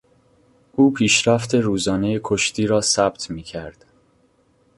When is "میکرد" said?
3.31-3.85